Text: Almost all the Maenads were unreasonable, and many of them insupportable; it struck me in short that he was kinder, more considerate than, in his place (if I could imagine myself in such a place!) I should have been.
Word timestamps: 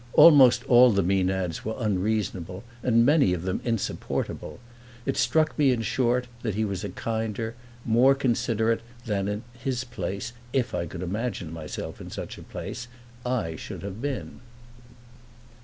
Almost 0.13 0.63
all 0.63 0.89
the 0.89 1.03
Maenads 1.03 1.63
were 1.63 1.75
unreasonable, 1.77 2.63
and 2.81 3.05
many 3.05 3.33
of 3.33 3.43
them 3.43 3.61
insupportable; 3.63 4.57
it 5.05 5.15
struck 5.15 5.55
me 5.59 5.71
in 5.71 5.83
short 5.83 6.25
that 6.41 6.55
he 6.55 6.65
was 6.65 6.83
kinder, 6.95 7.53
more 7.85 8.15
considerate 8.15 8.81
than, 9.05 9.27
in 9.27 9.43
his 9.53 9.83
place 9.83 10.33
(if 10.53 10.73
I 10.73 10.87
could 10.87 11.03
imagine 11.03 11.53
myself 11.53 12.01
in 12.01 12.09
such 12.09 12.39
a 12.39 12.41
place!) 12.41 12.87
I 13.23 13.55
should 13.55 13.83
have 13.83 14.01
been. 14.01 14.39